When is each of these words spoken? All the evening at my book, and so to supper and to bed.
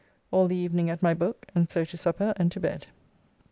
All 0.31 0.47
the 0.47 0.55
evening 0.55 0.89
at 0.89 1.03
my 1.03 1.13
book, 1.13 1.45
and 1.53 1.69
so 1.69 1.83
to 1.85 1.95
supper 1.95 2.33
and 2.37 2.51
to 2.53 2.59
bed. 2.59 2.87